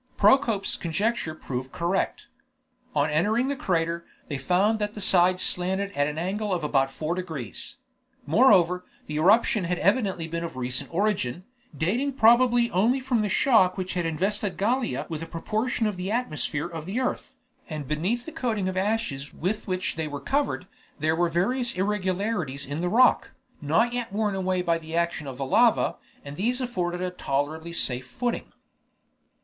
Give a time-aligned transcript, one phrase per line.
[0.17, 2.25] Procope's conjecture proved correct.
[2.95, 6.89] On entering the crater, they found that the sides slanted at the angle of about
[6.89, 7.75] 4 degrees;
[8.25, 11.43] moreover, the eruption had evidently been of recent origin,
[11.77, 16.09] dating probably only from the shock which had invested Gallia with a proportion of the
[16.09, 17.35] atmosphere of the earth,
[17.69, 20.65] and beneath the coating of ashes with which they were covered,
[20.97, 25.37] there were various irregularities in the rock, not yet worn away by the action of
[25.37, 28.51] the lava, and these afforded a tolerably safe footing.